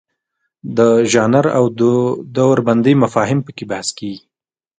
د 0.77 0.79
ژانر 1.11 1.45
او 1.57 1.63
دوربندۍ 2.35 2.93
مفاهیم 3.03 3.39
پکې 3.45 3.63
بحث 3.71 3.89
کیږي. 3.97 4.21